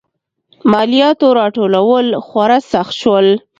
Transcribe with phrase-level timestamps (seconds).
[0.71, 3.27] مالیاتو راټولول خورا سخت شول.